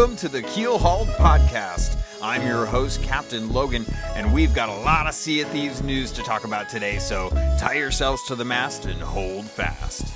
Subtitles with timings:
[0.00, 1.98] Welcome to the Keel Hauled Podcast.
[2.22, 6.10] I'm your host, Captain Logan, and we've got a lot of Sea of Thieves news
[6.12, 7.28] to talk about today, so
[7.58, 10.06] tie yourselves to the mast and hold fast.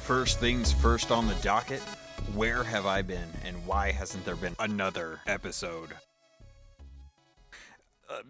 [0.00, 1.80] First things first on the docket
[2.34, 5.88] where have I been, and why hasn't there been another episode?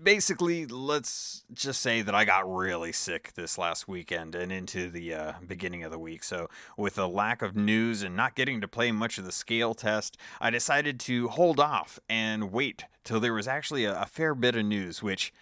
[0.02, 5.15] Basically, let's just say that I got really sick this last weekend and into the
[5.15, 6.24] uh, beginning of the week.
[6.24, 9.74] So, with a lack of news and not getting to play much of the scale
[9.74, 14.34] test, I decided to hold off and wait till there was actually a, a fair
[14.34, 15.32] bit of news, which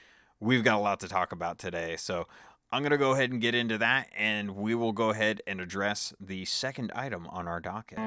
[0.40, 1.96] we've got a lot to talk about today.
[1.96, 2.26] So,
[2.73, 5.60] I'm going to go ahead and get into that, and we will go ahead and
[5.60, 7.99] address the second item on our docket.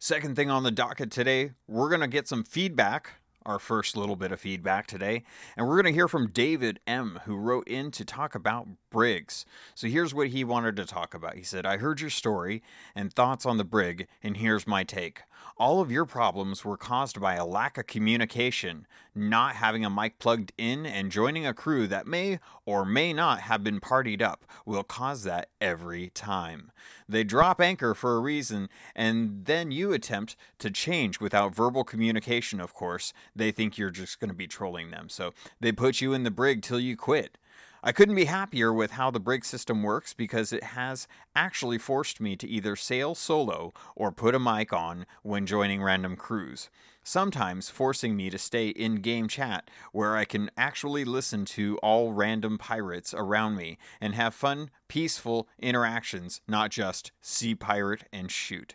[0.00, 4.14] Second thing on the docket today, we're going to get some feedback, our first little
[4.14, 5.24] bit of feedback today,
[5.56, 9.44] and we're going to hear from David M., who wrote in to talk about Brigs.
[9.74, 11.36] So here's what he wanted to talk about.
[11.36, 12.62] He said, I heard your story
[12.94, 15.22] and thoughts on the Brig, and here's my take.
[15.56, 20.20] All of your problems were caused by a lack of communication, not having a mic
[20.20, 24.44] plugged in, and joining a crew that may or may not have been partied up
[24.64, 26.70] will cause that every time.
[27.08, 32.60] They drop anchor for a reason, and then you attempt to change without verbal communication,
[32.60, 33.12] of course.
[33.34, 36.30] They think you're just going to be trolling them, so they put you in the
[36.30, 37.36] brig till you quit.
[37.82, 42.20] I couldn't be happier with how the brig system works because it has actually forced
[42.20, 46.70] me to either sail solo or put a mic on when joining random crews,
[47.04, 52.12] sometimes forcing me to stay in game chat where I can actually listen to all
[52.12, 58.74] random pirates around me and have fun, peaceful interactions, not just see pirate and shoot.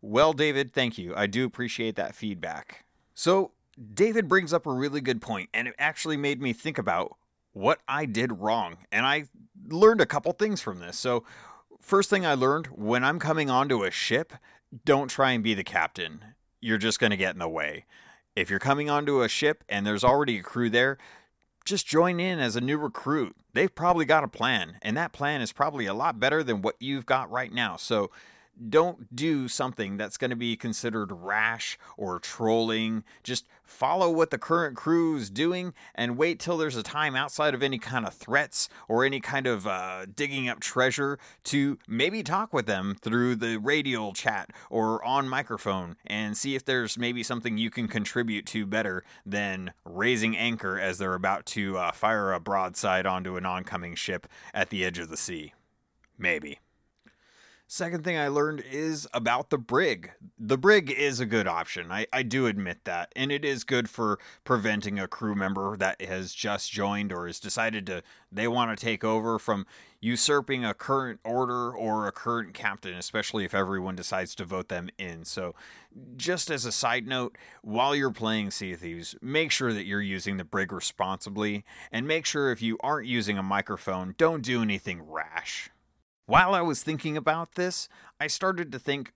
[0.00, 1.14] Well, David, thank you.
[1.16, 2.84] I do appreciate that feedback.
[3.12, 3.50] So,
[3.92, 7.16] David brings up a really good point, and it actually made me think about
[7.56, 8.76] what I did wrong.
[8.92, 9.28] And I
[9.66, 10.98] learned a couple things from this.
[10.98, 11.24] So,
[11.80, 14.34] first thing I learned when I'm coming onto a ship,
[14.84, 16.22] don't try and be the captain.
[16.60, 17.86] You're just going to get in the way.
[18.34, 20.98] If you're coming onto a ship and there's already a crew there,
[21.64, 23.34] just join in as a new recruit.
[23.54, 26.76] They've probably got a plan, and that plan is probably a lot better than what
[26.78, 27.76] you've got right now.
[27.76, 28.10] So,
[28.68, 33.04] don't do something that's going to be considered rash or trolling.
[33.22, 37.54] Just follow what the current crew is doing and wait till there's a time outside
[37.54, 42.22] of any kind of threats or any kind of uh, digging up treasure to maybe
[42.22, 47.22] talk with them through the radio chat or on microphone and see if there's maybe
[47.22, 52.32] something you can contribute to better than raising anchor as they're about to uh, fire
[52.32, 55.52] a broadside onto an oncoming ship at the edge of the sea.
[56.18, 56.58] Maybe.
[57.68, 60.12] Second thing I learned is about the brig.
[60.38, 61.90] The brig is a good option.
[61.90, 63.10] I, I do admit that.
[63.16, 67.40] And it is good for preventing a crew member that has just joined or has
[67.40, 69.66] decided to they want to take over from
[70.00, 74.88] usurping a current order or a current captain, especially if everyone decides to vote them
[74.96, 75.24] in.
[75.24, 75.56] So,
[76.16, 80.00] just as a side note, while you're playing Sea of Thieves, make sure that you're
[80.00, 84.62] using the brig responsibly and make sure if you aren't using a microphone, don't do
[84.62, 85.70] anything rash.
[86.26, 87.88] While I was thinking about this,
[88.18, 89.12] I started to think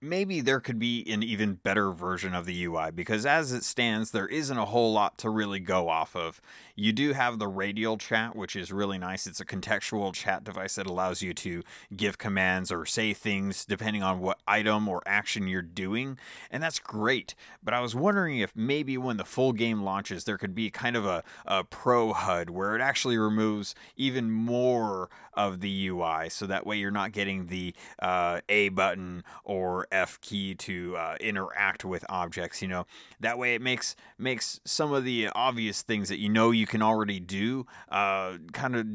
[0.00, 4.10] maybe there could be an even better version of the UI because as it stands,
[4.10, 6.40] there isn't a whole lot to really go off of.
[6.76, 9.26] You do have the radial chat, which is really nice.
[9.26, 11.62] It's a contextual chat device that allows you to
[11.96, 16.18] give commands or say things depending on what item or action you're doing,
[16.50, 17.34] and that's great.
[17.62, 20.96] But I was wondering if maybe when the full game launches, there could be kind
[20.96, 26.46] of a, a pro HUD where it actually removes even more of the UI, so
[26.46, 31.84] that way you're not getting the uh, A button or F key to uh, interact
[31.84, 32.62] with objects.
[32.62, 32.86] You know,
[33.20, 36.82] that way it makes makes some of the obvious things that you know you can
[36.82, 38.86] already do uh, kind of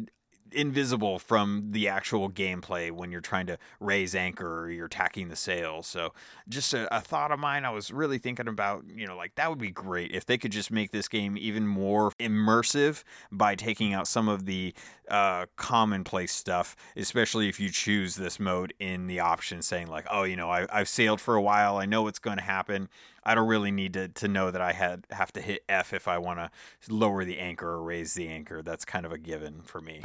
[0.52, 5.36] invisible from the actual gameplay when you're trying to raise anchor or you're tacking the
[5.36, 5.88] sails.
[5.88, 6.14] So,
[6.48, 9.50] just a, a, thought of mine, I was really thinking about, you know, like that
[9.50, 13.94] would be great if they could just make this game even more immersive by taking
[13.94, 14.74] out some of the
[15.10, 20.24] uh, commonplace stuff, especially if you choose this mode in the option saying, like, oh,
[20.24, 22.90] you know, I, I've sailed for a while, I know what's going to happen.
[23.24, 26.08] I don't really need to, to know that I had have to hit F if
[26.08, 26.50] I want to
[26.90, 28.62] lower the anchor or raise the anchor.
[28.62, 30.02] That's kind of a given for me.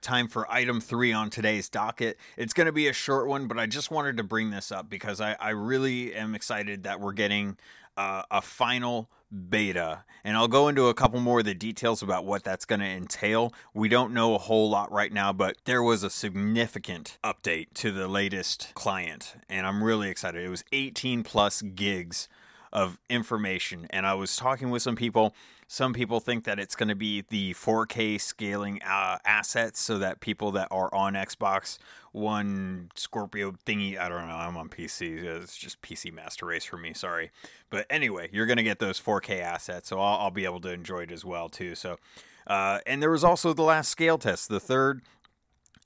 [0.00, 2.16] Time for item three on today's docket.
[2.36, 4.88] It's going to be a short one, but I just wanted to bring this up
[4.88, 7.56] because I, I really am excited that we're getting
[7.96, 10.04] uh, a final beta.
[10.24, 12.86] And I'll go into a couple more of the details about what that's going to
[12.86, 13.52] entail.
[13.74, 17.92] We don't know a whole lot right now, but there was a significant update to
[17.92, 20.44] the latest client, and I'm really excited.
[20.44, 22.28] It was 18 plus gigs
[22.72, 23.86] of information.
[23.90, 25.34] And I was talking with some people.
[25.68, 30.20] Some people think that it's going to be the 4K scaling uh, assets so that
[30.20, 31.78] people that are on Xbox
[32.12, 35.24] One Scorpio thingy, I don't know, I'm on PC.
[35.24, 37.32] It's just PC Master Race for me, sorry.
[37.68, 40.70] But anyway, you're going to get those 4K assets, so I'll, I'll, be able to
[40.70, 41.74] enjoy it as well, too.
[41.74, 41.98] So,
[42.46, 45.02] uh, and there was also the last scale test, the third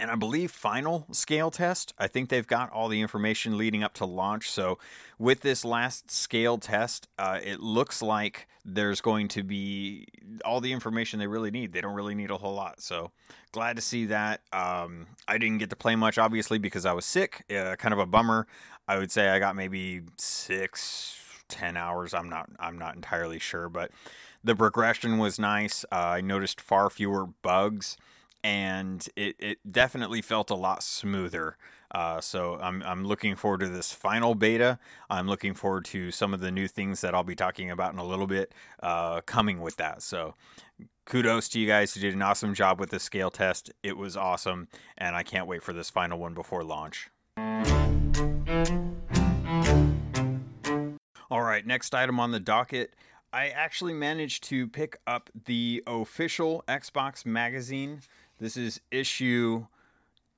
[0.01, 1.93] and I believe final scale test.
[1.99, 4.51] I think they've got all the information leading up to launch.
[4.51, 4.79] So,
[5.19, 10.07] with this last scale test, uh, it looks like there's going to be
[10.45, 11.73] all the information they really need.
[11.73, 12.81] They don't really need a whole lot.
[12.81, 13.13] So,
[13.53, 14.41] glad to see that.
[14.53, 17.45] Um, I didn't get to play much, obviously, because I was sick.
[17.55, 18.47] Uh, kind of a bummer.
[18.89, 21.15] I would say I got maybe six,
[21.49, 22.15] ten hours.
[22.15, 22.49] I'm not.
[22.59, 23.91] I'm not entirely sure, but
[24.43, 25.85] the progression was nice.
[25.93, 27.99] Uh, I noticed far fewer bugs
[28.43, 31.57] and it, it definitely felt a lot smoother.
[31.93, 34.79] Uh, so I'm, I'm looking forward to this final beta.
[35.09, 37.99] I'm looking forward to some of the new things that I'll be talking about in
[37.99, 40.03] a little bit uh, coming with that.
[40.03, 40.35] So
[41.05, 43.73] kudos to you guys who did an awesome job with the scale test.
[43.83, 47.11] It was awesome, and I can't wait for this final one before launch.
[51.31, 52.95] All right, next item on the docket.
[53.33, 58.01] I actually managed to pick up the official Xbox magazine
[58.41, 59.67] this is issue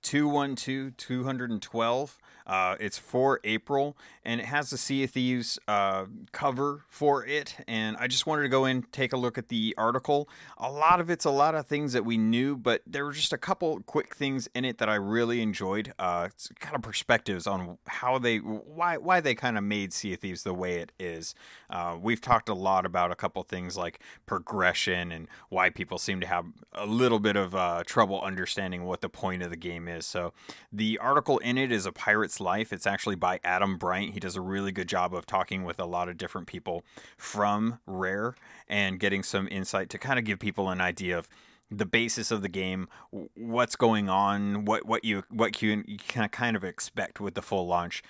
[0.02, 6.84] 212 212 uh, it's for April, and it has the Sea of Thieves uh, cover
[6.88, 7.56] for it.
[7.68, 10.28] And I just wanted to go in, take a look at the article.
[10.58, 13.32] A lot of it's a lot of things that we knew, but there were just
[13.32, 15.92] a couple quick things in it that I really enjoyed.
[15.98, 16.28] Uh,
[16.58, 20.42] kind of perspectives on how they, why, why they kind of made Sea of Thieves
[20.42, 21.34] the way it is.
[21.70, 26.20] Uh, we've talked a lot about a couple things like progression and why people seem
[26.20, 29.88] to have a little bit of uh, trouble understanding what the point of the game
[29.88, 29.91] is.
[30.00, 30.32] So
[30.72, 32.72] the article in it is a Pirate's life.
[32.72, 34.14] It's actually by Adam Bryant.
[34.14, 36.84] He does a really good job of talking with a lot of different people
[37.16, 38.34] from Rare
[38.68, 41.28] and getting some insight to kind of give people an idea of
[41.70, 42.88] the basis of the game,
[43.34, 47.42] what's going on, what what you what you, you can kind of expect with the
[47.42, 48.02] full launch.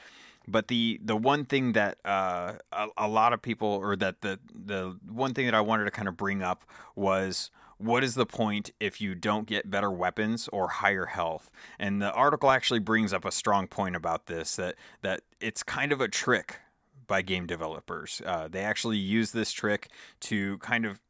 [0.49, 4.41] But the the one thing that uh, a, a lot of people, or that the
[4.53, 6.65] the one thing that I wanted to kind of bring up
[6.97, 7.51] was
[7.83, 11.51] what is the point if you don't get better weapons or higher health?
[11.79, 15.93] And the article actually brings up a strong point about this that that it's kind
[15.93, 16.61] of a trick
[17.07, 18.23] by game developers.
[18.25, 19.89] Uh, they actually use this trick
[20.21, 21.01] to kind of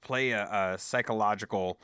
[0.00, 1.78] play a, a psychological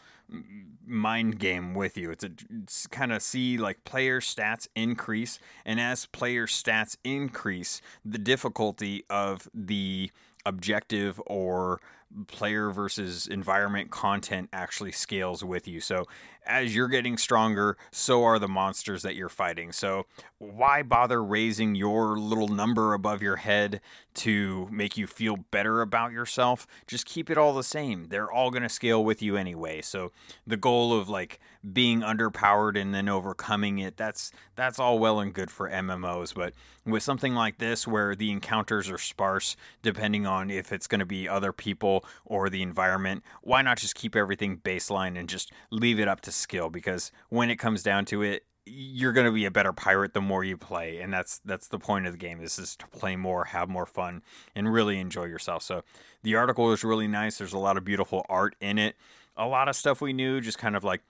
[0.86, 2.10] mind game with you.
[2.10, 2.30] It's a
[2.62, 9.04] it's kind of see like player stats increase, and as player stats increase, the difficulty
[9.10, 10.10] of the
[10.46, 11.80] objective or
[12.26, 15.80] player versus environment content actually scales with you.
[15.80, 16.06] So
[16.48, 19.70] as you're getting stronger, so are the monsters that you're fighting.
[19.70, 20.06] So
[20.38, 23.80] why bother raising your little number above your head
[24.14, 26.66] to make you feel better about yourself?
[26.86, 28.06] Just keep it all the same.
[28.08, 29.82] They're all going to scale with you anyway.
[29.82, 30.10] So
[30.46, 31.38] the goal of like
[31.72, 36.54] being underpowered and then overcoming it, that's that's all well and good for MMOs, but
[36.86, 41.06] with something like this where the encounters are sparse depending on if it's going to
[41.06, 46.00] be other people or the environment, why not just keep everything baseline and just leave
[46.00, 49.46] it up to skill because when it comes down to it, you're going to be
[49.46, 52.38] a better pirate the more you play and that's that's the point of the game
[52.38, 54.22] this is to play more have more fun
[54.54, 55.62] and really enjoy yourself.
[55.62, 55.82] So
[56.22, 57.38] the article is really nice.
[57.38, 58.96] There's a lot of beautiful art in it.
[59.36, 61.02] A lot of stuff we knew just kind of like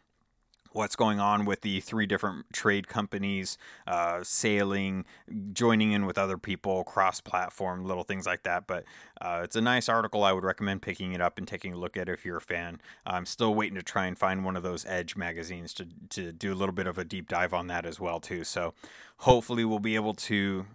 [0.73, 5.05] what's going on with the three different trade companies, uh, sailing,
[5.53, 8.67] joining in with other people, cross platform, little things like that.
[8.67, 8.85] But
[9.21, 10.25] uh, it's a nice article.
[10.25, 12.41] I would recommend picking it up and taking a look at it if you're a
[12.41, 12.81] fan.
[13.07, 16.53] I'm still waiting to try and find one of those Edge magazines to, to do
[16.53, 18.45] a little bit of a deep dive on that as well, too.
[18.45, 18.75] So
[19.19, 20.67] hopefully we'll be able to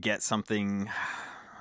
[0.00, 0.90] get something.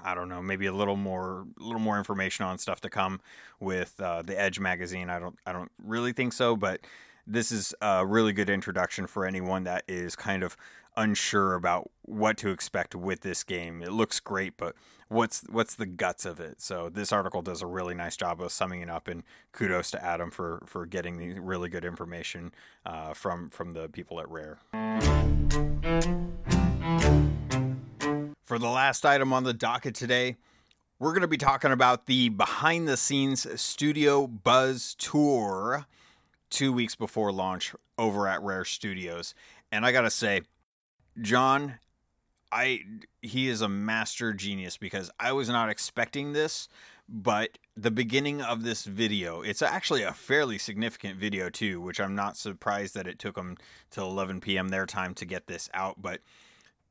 [0.03, 3.19] I don't know, maybe a little more, a little more information on stuff to come
[3.59, 5.09] with uh, the Edge magazine.
[5.09, 6.79] I don't, I don't really think so, but
[7.27, 10.55] this is a really good introduction for anyone that is kind of
[10.95, 13.83] unsure about what to expect with this game.
[13.83, 14.75] It looks great, but
[15.09, 16.61] what's what's the guts of it?
[16.61, 20.03] So this article does a really nice job of summing it up, and kudos to
[20.03, 22.53] Adam for for getting the really good information
[22.85, 24.57] uh, from from the people at Rare.
[28.45, 30.37] For the last item on the docket today,
[30.99, 35.85] we're going to be talking about the behind the scenes Studio Buzz tour
[36.49, 39.33] two weeks before launch over at Rare Studios.
[39.71, 40.41] And I gotta say,
[41.21, 41.75] John,
[42.51, 42.81] I
[43.21, 46.69] he is a master genius because I was not expecting this,
[47.09, 52.15] but the beginning of this video, it's actually a fairly significant video too, which I'm
[52.15, 53.57] not surprised that it took them
[53.89, 54.69] till 11 p.m.
[54.69, 56.21] their time to get this out, but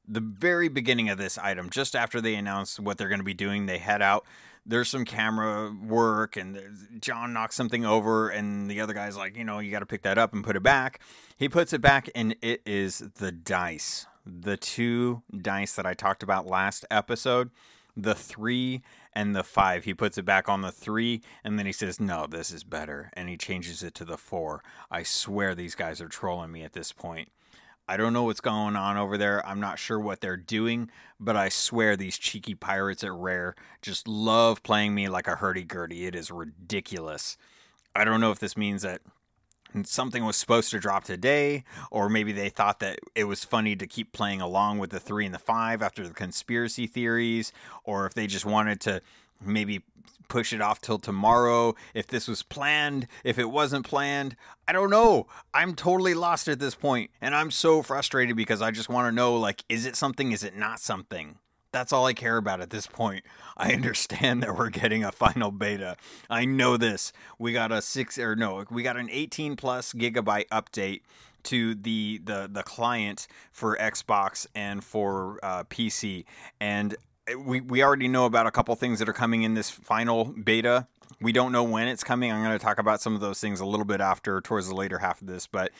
[0.08, 3.34] the very beginning of this item, just after they announce what they're going to be
[3.34, 4.24] doing, they head out.
[4.64, 9.44] There's some camera work, and John knocks something over, and the other guy's like, you
[9.44, 11.00] know, you got to pick that up and put it back.
[11.36, 16.24] He puts it back, and it is the dice, the two dice that I talked
[16.24, 17.50] about last episode,
[17.96, 18.82] the three
[19.12, 19.84] and the five.
[19.84, 23.10] He puts it back on the three, and then he says, no, this is better,
[23.14, 24.62] and he changes it to the four.
[24.90, 27.28] I swear these guys are trolling me at this point.
[27.88, 29.46] I don't know what's going on over there.
[29.46, 30.90] I'm not sure what they're doing,
[31.20, 36.06] but I swear these cheeky pirates at Rare just love playing me like a hurdy-gurdy.
[36.06, 37.36] It is ridiculous.
[37.94, 39.02] I don't know if this means that
[39.84, 43.86] something was supposed to drop today, or maybe they thought that it was funny to
[43.86, 47.52] keep playing along with the three and the five after the conspiracy theories,
[47.84, 49.00] or if they just wanted to
[49.40, 49.82] maybe
[50.28, 54.36] push it off till tomorrow if this was planned if it wasn't planned.
[54.68, 55.26] I don't know.
[55.54, 59.14] I'm totally lost at this point and i'm so frustrated because i just want to
[59.14, 61.38] know like is it something is it not something?
[61.72, 63.24] That's all i care about at this point.
[63.56, 65.96] I understand that we're getting a final beta.
[66.28, 67.12] I know this.
[67.38, 71.00] We got a 6 or no we got an 18 plus gigabyte update
[71.46, 76.24] to the the the client for Xbox and for uh, PC,
[76.60, 76.96] and
[77.34, 80.86] we we already know about a couple things that are coming in this final beta.
[81.20, 82.30] We don't know when it's coming.
[82.30, 84.74] I'm going to talk about some of those things a little bit after, towards the
[84.74, 85.72] later half of this, but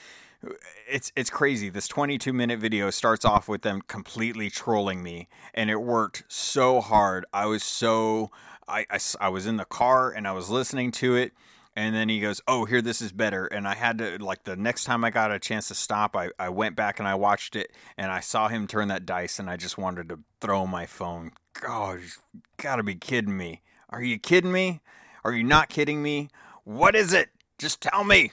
[0.88, 1.68] it's it's crazy.
[1.68, 6.80] This 22 minute video starts off with them completely trolling me, and it worked so
[6.80, 7.26] hard.
[7.32, 8.30] I was so
[8.68, 11.32] I, I, I was in the car and I was listening to it
[11.76, 13.46] and then he goes oh here this is better.
[13.46, 16.30] And i had to like the next time i got a chance to stop I,
[16.38, 19.48] I went back and i watched it and i saw him turn that dice and
[19.48, 21.32] i just wanted to throw my phone.
[21.60, 23.62] God you gotta be kidding me.
[23.90, 24.80] Are you kidding me?
[25.24, 26.30] Are you not kidding me?
[26.64, 27.28] What is it?
[27.58, 28.32] Just tell me.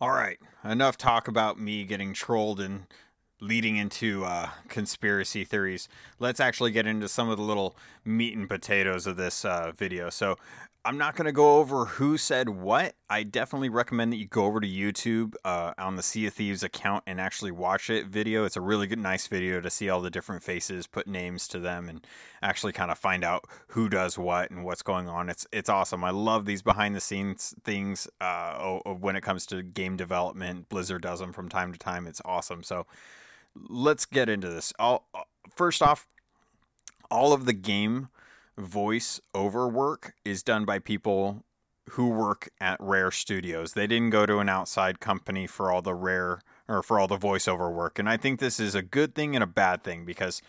[0.00, 2.86] All right enough talk about me getting trolled and
[3.40, 5.88] leading into uh, conspiracy theories,
[6.18, 10.10] let's actually get into some of the little meat and potatoes of this uh, video.
[10.10, 10.36] So,
[10.82, 12.94] I'm not going to go over who said what.
[13.10, 16.62] I definitely recommend that you go over to YouTube uh, on the Sea of Thieves
[16.62, 18.46] account and actually watch it video.
[18.46, 21.58] It's a really good, nice video to see all the different faces, put names to
[21.58, 22.06] them, and
[22.40, 25.28] actually kind of find out who does what and what's going on.
[25.28, 26.02] It's it's awesome.
[26.02, 30.70] I love these behind the scenes things uh, when it comes to game development.
[30.70, 32.06] Blizzard does them from time to time.
[32.06, 32.62] It's awesome.
[32.62, 32.86] So
[33.54, 34.72] let's get into this.
[34.78, 36.08] I'll, uh, first off,
[37.10, 38.08] all of the game
[38.60, 41.44] voice over work is done by people
[41.90, 43.72] who work at Rare Studios.
[43.72, 47.18] They didn't go to an outside company for all the Rare or for all the
[47.18, 47.98] voiceover work.
[47.98, 50.40] And I think this is a good thing and a bad thing because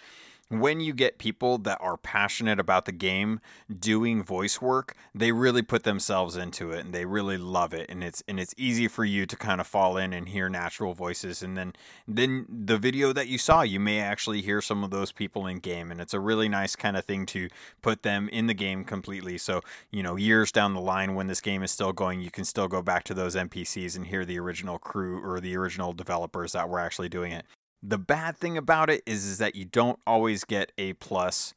[0.51, 3.39] when you get people that are passionate about the game
[3.79, 8.03] doing voice work, they really put themselves into it and they really love it and
[8.03, 11.41] it's and it's easy for you to kind of fall in and hear natural voices
[11.41, 11.74] and then
[12.05, 15.60] then the video that you saw, you may actually hear some of those people in
[15.60, 17.48] game and it's a really nice kind of thing to
[17.81, 19.38] put them in the game completely.
[19.38, 22.43] So, you know, years down the line when this game is still going, you can
[22.43, 26.51] still go back to those NPCs and hear the original crew or the original developers
[26.51, 27.46] that were actually doing it.
[27.83, 31.53] The bad thing about it is, is that you don't always get A plus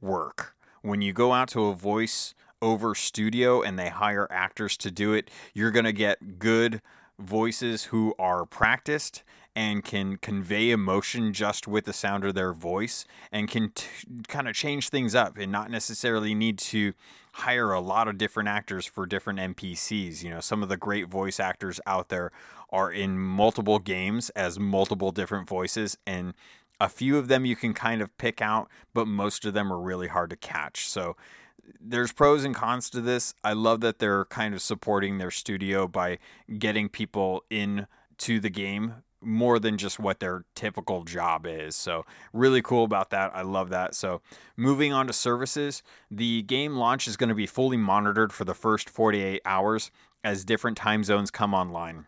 [0.00, 0.54] work.
[0.82, 5.12] When you go out to a voice over studio and they hire actors to do
[5.12, 6.80] it, you're going to get good
[7.18, 9.22] voices who are practiced
[9.56, 13.86] and can convey emotion just with the sound of their voice and can t-
[14.26, 16.92] kind of change things up and not necessarily need to
[17.34, 20.22] hire a lot of different actors for different NPCs.
[20.22, 22.30] You know, some of the great voice actors out there
[22.70, 26.34] are in multiple games as multiple different voices and
[26.80, 29.78] a few of them you can kind of pick out, but most of them are
[29.78, 30.88] really hard to catch.
[30.88, 31.16] So
[31.80, 33.34] there's pros and cons to this.
[33.42, 36.18] I love that they're kind of supporting their studio by
[36.58, 37.86] getting people in
[38.18, 41.74] to the game more than just what their typical job is.
[41.76, 43.30] So, really cool about that.
[43.34, 43.94] I love that.
[43.94, 44.20] So,
[44.56, 48.54] moving on to services, the game launch is going to be fully monitored for the
[48.54, 49.90] first 48 hours
[50.22, 52.06] as different time zones come online.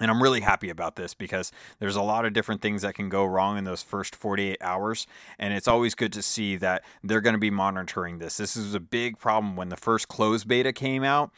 [0.00, 3.08] And I'm really happy about this because there's a lot of different things that can
[3.08, 5.06] go wrong in those first 48 hours.
[5.38, 8.36] And it's always good to see that they're going to be monitoring this.
[8.36, 11.30] This is a big problem when the first closed beta came out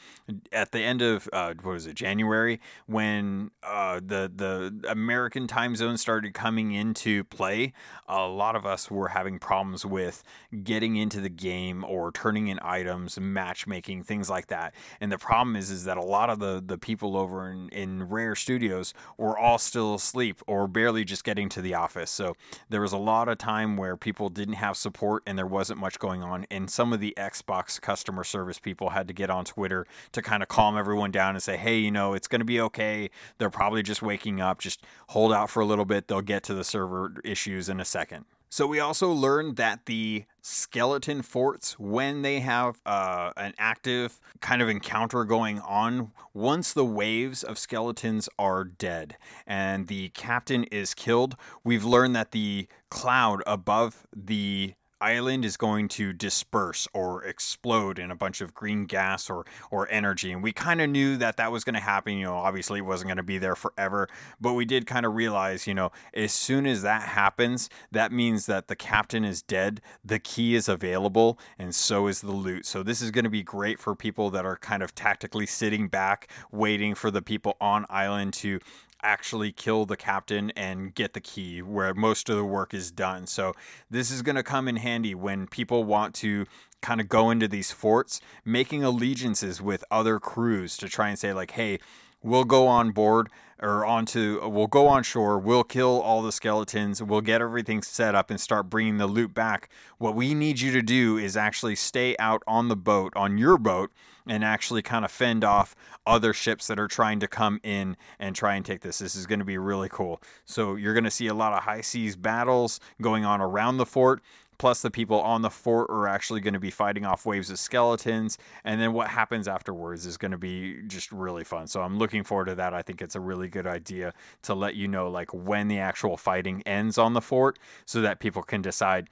[0.52, 5.76] at the end of, uh, what was it, January, when uh, the, the American time
[5.76, 7.72] zone started coming into play.
[8.08, 10.22] A lot of us were having problems with
[10.62, 14.74] getting into the game or turning in items, matchmaking, things like that.
[15.00, 18.08] And the problem is, is that a lot of the, the people over in, in
[18.08, 22.12] Rare studios were all still asleep or barely just getting to the office.
[22.12, 22.36] So
[22.68, 25.98] there was a lot of time where people didn't have support and there wasn't much
[25.98, 26.46] going on.
[26.48, 30.44] And some of the Xbox customer service people had to get on Twitter to kind
[30.44, 33.10] of calm everyone down and say, hey, you know, it's going to be okay.
[33.38, 34.60] They're probably just waking up.
[34.60, 36.06] Just hold out for a little bit.
[36.06, 38.26] They'll get to the server issues in a second.
[38.48, 44.62] So we also learned that the skeleton forts, when they have uh, an active kind
[44.62, 50.94] of encounter going on, once the waves of skeletons are dead and the captain is
[50.94, 57.98] killed, we've learned that the cloud above the island is going to disperse or explode
[57.98, 60.32] in a bunch of green gas or or energy.
[60.32, 62.16] And we kind of knew that that was going to happen.
[62.16, 64.08] You know obviously it wasn't going to be there forever.
[64.40, 68.46] But we did kind of realize you know as soon as that happens that means
[68.46, 72.66] that the captain is dead the key is available and so is the loot.
[72.66, 75.88] So this is going to be great for people that are kind of tactically sitting
[75.88, 78.60] back waiting for the people on island to
[79.06, 83.26] actually kill the captain and get the key where most of the work is done.
[83.28, 83.54] So
[83.88, 86.46] this is going to come in handy when people want to
[86.82, 91.32] kind of go into these forts, making allegiances with other crews to try and say
[91.32, 91.78] like, "Hey,
[92.20, 93.28] we'll go on board
[93.60, 98.14] or onto we'll go on shore we'll kill all the skeletons we'll get everything set
[98.14, 101.74] up and start bringing the loot back what we need you to do is actually
[101.74, 103.90] stay out on the boat on your boat
[104.26, 105.74] and actually kind of fend off
[106.06, 108.98] other ships that are trying to come in and try and take this.
[108.98, 110.20] This is going to be really cool.
[110.44, 113.86] So you're going to see a lot of high seas battles going on around the
[113.86, 114.20] fort.
[114.58, 117.58] Plus, the people on the fort are actually going to be fighting off waves of
[117.58, 118.38] skeletons.
[118.64, 121.66] And then what happens afterwards is going to be just really fun.
[121.66, 122.74] So I'm looking forward to that.
[122.74, 126.16] I think it's a really good idea to let you know, like, when the actual
[126.16, 129.08] fighting ends on the fort so that people can decide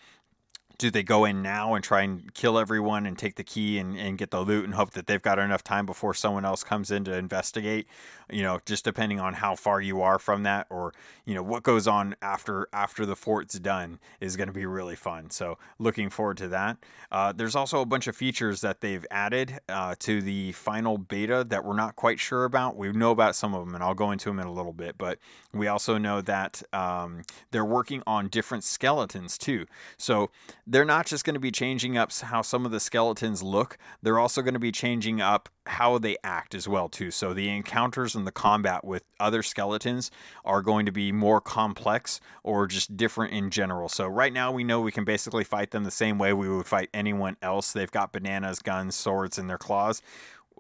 [0.79, 3.97] do they go in now and try and kill everyone and take the key and,
[3.99, 6.91] and get the loot and hope that they've got enough time before someone else comes
[6.91, 7.87] in to investigate?
[8.31, 11.63] You know just depending on how far you are from that or you know what
[11.63, 15.31] goes on after after the fort's done is going to be really fun.
[15.31, 16.79] So looking forward to that.
[17.13, 21.45] Uh, there's also a bunch of features that they've added uh, to the final beta
[21.49, 22.77] that we're not quite sure about.
[22.77, 24.97] We know about some of them and i'll go into them in a little bit
[24.99, 25.19] but
[25.53, 29.67] we also know that um, they're working on different skeletons too.
[29.97, 30.31] So
[30.67, 34.19] they're not just going to be changing up how some of the skeletons look they're
[34.19, 37.11] also going to be changing up how they act as well too.
[37.11, 40.11] So the encounters and the combat with other skeletons
[40.45, 43.89] are going to be more complex or just different in general.
[43.89, 46.67] So right now we know we can basically fight them the same way we would
[46.67, 47.73] fight anyone else.
[47.73, 50.03] They've got bananas guns swords and their claws.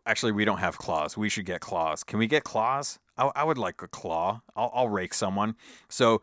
[0.07, 1.17] Actually we don't have claws.
[1.17, 2.03] We should get claws.
[2.03, 2.99] Can we get claws?
[3.17, 4.41] I, I would like a claw.
[4.57, 5.57] I'll, I'll rake someone.
[5.89, 6.23] So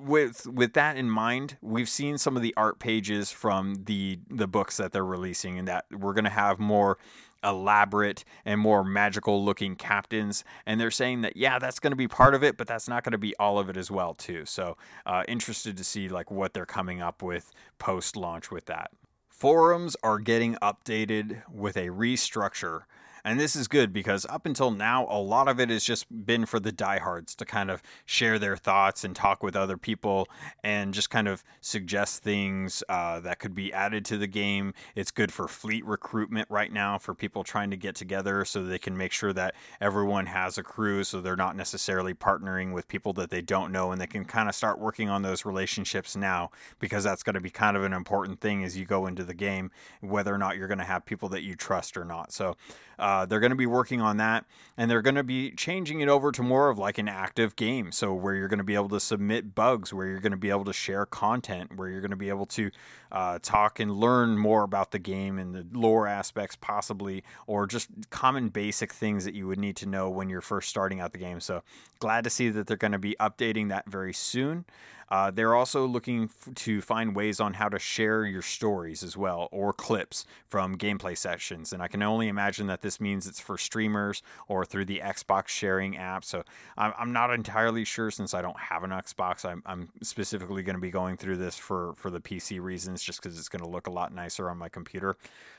[0.00, 4.46] with with that in mind, we've seen some of the art pages from the the
[4.46, 6.98] books that they're releasing, and that we're to have more
[7.44, 10.44] elaborate and more magical looking captains.
[10.64, 13.18] And they're saying that yeah that's to be part of it but that's not to
[13.18, 14.44] be all of it as well too.
[14.46, 18.90] So uh, interested to see like what they're coming up with post launch with that.
[19.28, 22.82] Forums are getting updated with a restructure
[23.26, 26.46] and this is good because up until now, a lot of it has just been
[26.46, 30.28] for the diehards to kind of share their thoughts and talk with other people
[30.62, 34.72] and just kind of suggest things uh, that could be added to the game.
[34.94, 38.78] It's good for fleet recruitment right now for people trying to get together so they
[38.78, 43.12] can make sure that everyone has a crew so they're not necessarily partnering with people
[43.14, 46.48] that they don't know and they can kind of start working on those relationships now
[46.78, 49.34] because that's going to be kind of an important thing as you go into the
[49.34, 52.30] game, whether or not you're going to have people that you trust or not.
[52.30, 52.56] So,
[52.98, 54.44] uh, they're going to be working on that,
[54.76, 57.92] and they're going to be changing it over to more of like an active game.
[57.92, 60.50] So where you're going to be able to submit bugs, where you're going to be
[60.50, 62.70] able to share content, where you're going to be able to
[63.12, 67.88] uh, talk and learn more about the game and the lore aspects, possibly, or just
[68.10, 71.18] common basic things that you would need to know when you're first starting out the
[71.18, 71.40] game.
[71.40, 71.62] So
[72.00, 74.64] glad to see that they're going to be updating that very soon.
[75.08, 79.16] Uh, they're also looking f- to find ways on how to share your stories as
[79.16, 81.72] well or clips from gameplay sessions.
[81.72, 85.48] And I can only imagine that this means it's for streamers or through the Xbox
[85.48, 86.24] sharing app.
[86.24, 86.42] So
[86.76, 89.44] I'm, I'm not entirely sure since I don't have an Xbox.
[89.44, 93.22] I'm, I'm specifically going to be going through this for, for the PC reasons just
[93.22, 95.16] because it's going to look a lot nicer on my computer.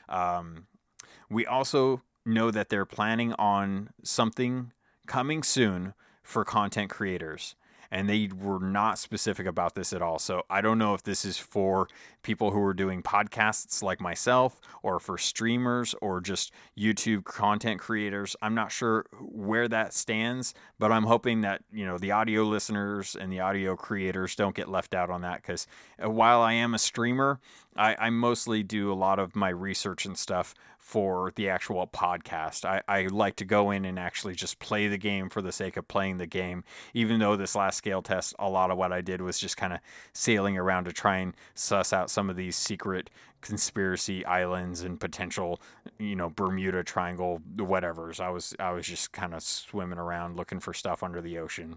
[0.08, 0.66] Um,
[1.30, 4.72] we also know that they're planning on something
[5.06, 7.54] coming soon for content creators
[7.90, 10.18] and they were not specific about this at all.
[10.18, 11.88] So I don't know if this is for
[12.22, 18.36] people who are doing podcasts like myself or for streamers or just YouTube content creators.
[18.42, 23.16] I'm not sure where that stands, but I'm hoping that, you know, the audio listeners
[23.18, 25.66] and the audio creators don't get left out on that cuz
[26.02, 27.40] uh, while I am a streamer,
[27.76, 30.54] I, I mostly do a lot of my research and stuff
[30.88, 32.64] for the actual podcast.
[32.64, 35.76] I, I like to go in and actually just play the game for the sake
[35.76, 39.02] of playing the game, even though this last scale test, a lot of what I
[39.02, 39.80] did was just kind of
[40.14, 43.10] sailing around to try and suss out some of these secret
[43.42, 45.60] conspiracy islands and potential,
[45.98, 48.18] you know, Bermuda Triangle, whatever's.
[48.18, 51.76] I was I was just kind of swimming around looking for stuff under the ocean.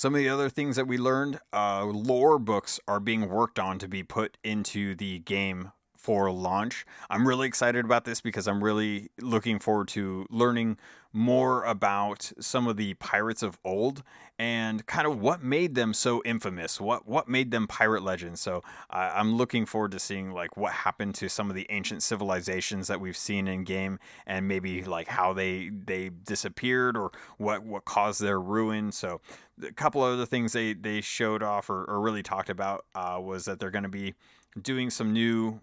[0.00, 3.78] Some of the other things that we learned uh, lore books are being worked on
[3.80, 6.86] to be put into the game for launch.
[7.10, 10.78] I'm really excited about this because I'm really looking forward to learning
[11.12, 14.02] more about some of the pirates of old
[14.38, 16.80] and kind of what made them so infamous.
[16.80, 18.40] What what made them pirate legends?
[18.40, 22.86] So I'm looking forward to seeing like what happened to some of the ancient civilizations
[22.86, 27.84] that we've seen in game, and maybe like how they they disappeared or what what
[27.84, 28.92] caused their ruin.
[28.92, 29.20] So
[29.62, 33.20] a couple of other things they they showed off or, or really talked about uh,
[33.22, 34.14] was that they're going to be
[34.60, 35.60] doing some new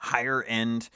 [0.00, 0.90] higher end.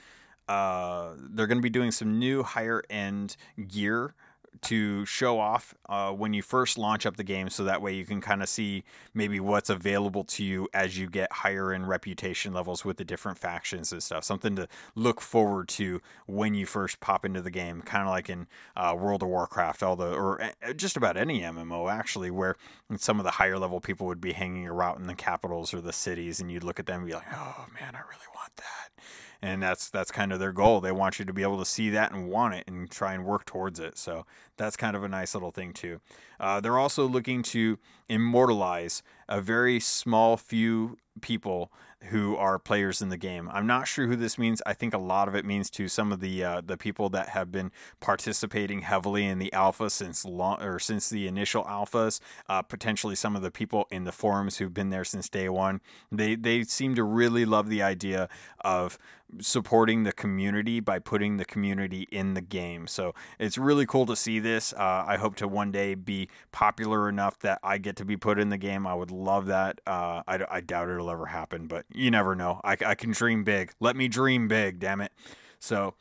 [0.48, 3.36] Uh, they're going to be doing some new higher end
[3.68, 4.14] gear
[4.62, 8.04] to show off uh, when you first launch up the game so that way you
[8.04, 12.52] can kind of see maybe what's available to you as you get higher in reputation
[12.52, 14.24] levels with the different factions and stuff.
[14.24, 18.28] Something to look forward to when you first pop into the game kind of like
[18.30, 22.56] in uh, world of warcraft all the or uh, just about any mmo actually where
[22.96, 25.92] some of the higher level people would be hanging around in the capitals or the
[25.92, 29.02] cities and you'd look at them and be like oh man i really want that
[29.44, 30.80] and that's that's kind of their goal.
[30.80, 33.26] They want you to be able to see that and want it and try and
[33.26, 33.98] work towards it.
[33.98, 34.24] So
[34.56, 36.00] that's kind of a nice little thing too.
[36.40, 37.78] Uh, they're also looking to
[38.08, 41.70] immortalize a very small few people
[42.10, 43.48] who are players in the game.
[43.52, 44.60] I'm not sure who this means.
[44.66, 47.30] I think a lot of it means to some of the uh, the people that
[47.30, 52.20] have been participating heavily in the alpha since long or since the initial alphas.
[52.48, 55.80] Uh, potentially some of the people in the forums who've been there since day one.
[56.10, 58.28] They they seem to really love the idea
[58.60, 58.98] of
[59.40, 62.86] supporting the community by putting the community in the game.
[62.86, 64.72] So it's really cool to see this.
[64.72, 68.38] Uh, I hope to one day be popular enough that I get to be put
[68.38, 68.86] in the game.
[68.86, 69.80] I would love that.
[69.86, 72.60] Uh, I, I, doubt it'll ever happen, but you never know.
[72.64, 73.72] I, I can dream big.
[73.80, 75.12] Let me dream big, damn it.
[75.58, 75.94] So.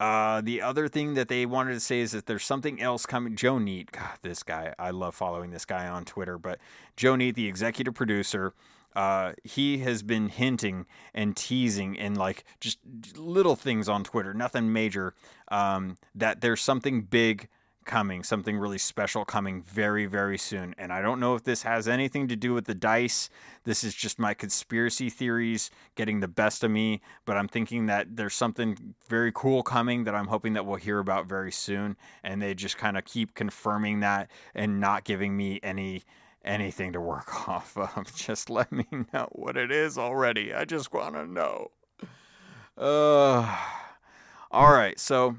[0.00, 3.34] Uh, the other thing that they wanted to say is that there's something else coming.
[3.34, 6.38] Joe Neate, God, this guy, I love following this guy on Twitter.
[6.38, 6.60] But
[6.96, 8.54] Joe Neate, the executive producer,
[8.98, 10.84] uh, he has been hinting
[11.14, 12.80] and teasing and like just
[13.16, 15.14] little things on Twitter, nothing major,
[15.52, 17.48] um, that there's something big
[17.84, 20.74] coming, something really special coming very, very soon.
[20.76, 23.30] And I don't know if this has anything to do with the dice.
[23.62, 27.00] This is just my conspiracy theories getting the best of me.
[27.24, 30.98] But I'm thinking that there's something very cool coming that I'm hoping that we'll hear
[30.98, 31.96] about very soon.
[32.24, 36.02] And they just kind of keep confirming that and not giving me any
[36.48, 38.14] anything to work off of.
[38.16, 40.52] Just let me know what it is already.
[40.52, 41.70] I just want to know.
[42.76, 43.56] Uh,
[44.50, 45.36] all right, so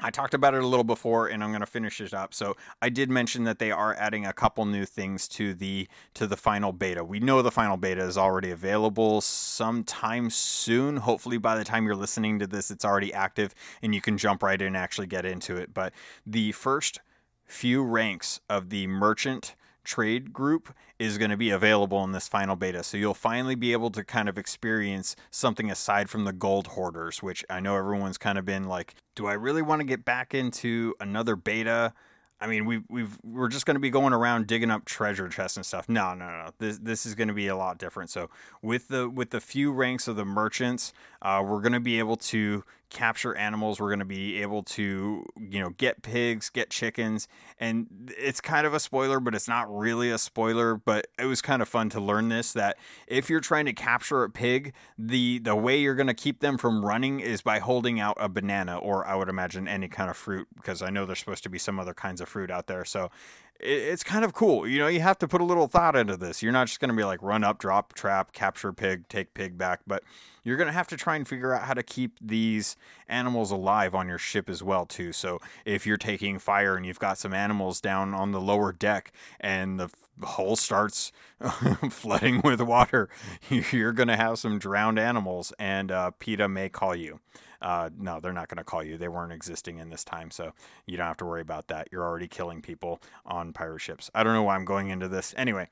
[0.00, 2.34] I talked about it a little before, and I'm going to finish it up.
[2.34, 6.26] So I did mention that they are adding a couple new things to the to
[6.26, 7.04] the final beta.
[7.04, 10.98] We know the final beta is already available sometime soon.
[10.98, 14.42] Hopefully, by the time you're listening to this, it's already active, and you can jump
[14.42, 15.74] right in and actually get into it.
[15.74, 15.92] But
[16.26, 17.00] the first
[17.44, 22.56] few ranks of the merchant trade group is going to be available in this final
[22.56, 22.82] beta.
[22.82, 27.22] So you'll finally be able to kind of experience something aside from the gold hoarders,
[27.22, 30.34] which I know everyone's kind of been like, do I really want to get back
[30.34, 31.92] into another beta?
[32.40, 35.56] I mean, we we've we're just going to be going around digging up treasure chests
[35.56, 35.88] and stuff.
[35.88, 36.50] No, no, no.
[36.58, 38.10] This this is going to be a lot different.
[38.10, 40.92] So with the with the few ranks of the merchants,
[41.22, 43.80] uh, we're going to be able to capture animals.
[43.80, 47.26] We're going to be able to, you know, get pigs, get chickens,
[47.58, 50.74] and it's kind of a spoiler, but it's not really a spoiler.
[50.74, 54.24] But it was kind of fun to learn this that if you're trying to capture
[54.24, 57.98] a pig, the the way you're going to keep them from running is by holding
[57.98, 61.20] out a banana, or I would imagine any kind of fruit, because I know there's
[61.20, 62.84] supposed to be some other kinds of fruit out there.
[62.84, 63.10] So
[63.60, 64.66] it's kind of cool.
[64.66, 66.42] You know, you have to put a little thought into this.
[66.42, 69.56] You're not just going to be like run up, drop, trap, capture pig, take pig
[69.56, 70.02] back, but
[70.42, 72.76] you're going to have to try and figure out how to keep these
[73.08, 75.12] animals alive on your ship as well too.
[75.12, 79.12] So if you're taking fire and you've got some animals down on the lower deck
[79.40, 79.90] and the
[80.22, 81.12] hull starts
[81.90, 83.08] flooding with water,
[83.48, 87.20] you're going to have some drowned animals and uh, PETA may call you.
[87.62, 88.98] Uh, no, they're not going to call you.
[88.98, 90.52] They weren't existing in this time, so
[90.86, 91.88] you don't have to worry about that.
[91.90, 94.10] You're already killing people on pirate ships.
[94.14, 95.32] I don't know why I'm going into this.
[95.36, 95.68] Anyway,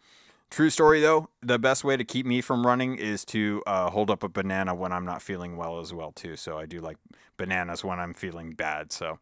[0.50, 4.10] true story though, the best way to keep me from running is to uh, hold
[4.10, 6.36] up a banana when I'm not feeling well as well too.
[6.36, 6.96] So I do like
[7.36, 8.92] bananas when I'm feeling bad.
[8.92, 9.18] So,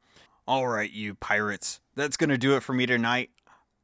[0.47, 3.31] all right, you pirates, that's going to do it for me tonight.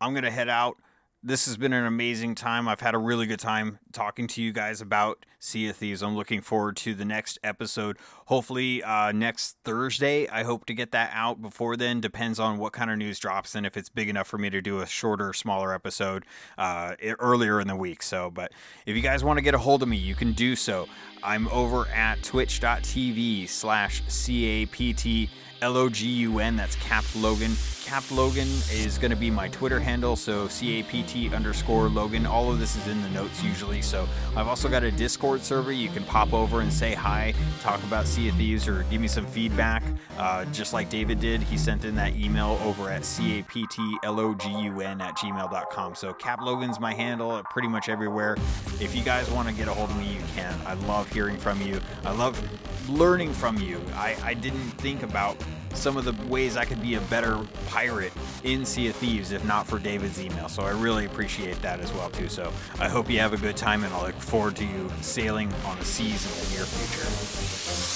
[0.00, 0.76] I'm going to head out
[1.24, 2.68] this has been an amazing time.
[2.68, 6.02] I've had a really good time talking to you guys about Sea of Thieves.
[6.02, 7.96] I'm looking forward to the next episode.
[8.26, 10.28] Hopefully, uh, next Thursday.
[10.28, 12.00] I hope to get that out before then.
[12.00, 14.60] Depends on what kind of news drops and if it's big enough for me to
[14.60, 16.24] do a shorter, smaller episode
[16.58, 18.02] uh, earlier in the week.
[18.02, 18.52] So, but
[18.84, 20.88] if you guys want to get a hold of me, you can do so.
[21.22, 25.30] I'm over at twitch.tv slash CAPT
[25.62, 26.56] L O G U N.
[26.56, 27.52] That's Capt Logan.
[27.86, 31.88] Capt Logan is going to be my Twitter handle, so C A P T underscore
[31.88, 32.26] Logan.
[32.26, 33.80] All of this is in the notes usually.
[33.84, 35.72] So I've also got a Discord server.
[35.72, 39.08] You can pop over and say hi, talk about Sea of Thieves, or give me
[39.08, 39.82] some feedback.
[40.18, 43.66] Uh, just like David did, he sent in that email over at C A P
[43.70, 45.94] T L O G U N at gmail.com.
[45.94, 48.36] So Capt Logan's my handle pretty much everywhere.
[48.80, 50.54] If you guys want to get a hold of me, you can.
[50.66, 51.80] I love hearing from you.
[52.04, 52.40] I love
[52.88, 53.80] learning from you.
[53.94, 55.36] I, I didn't think about
[55.74, 59.44] some of the ways I could be a better pirate in Sea of Thieves if
[59.44, 60.48] not for David's email.
[60.48, 62.28] So I really appreciate that as well too.
[62.28, 65.52] So I hope you have a good time and I look forward to you sailing
[65.66, 67.93] on the seas in the near future.